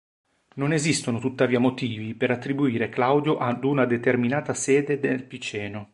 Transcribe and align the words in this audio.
Non 0.55 0.73
esistono 0.73 1.19
tuttavia 1.19 1.59
motivi 1.59 2.15
per 2.15 2.31
attribuire 2.31 2.89
Claudio 2.89 3.37
ad 3.37 3.63
una 3.63 3.85
determinata 3.85 4.55
sede 4.55 4.99
del 4.99 5.25
Piceno. 5.25 5.89